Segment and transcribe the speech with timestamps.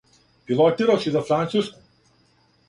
[0.45, 1.79] Пилотираш ли за Француску?